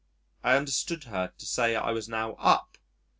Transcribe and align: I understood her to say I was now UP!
I 0.43 0.57
understood 0.57 1.03
her 1.03 1.31
to 1.37 1.45
say 1.45 1.75
I 1.75 1.91
was 1.91 2.09
now 2.09 2.33
UP! 2.39 2.79